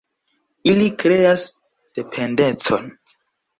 [0.71, 1.45] Ili kreas
[2.01, 2.91] dependecon.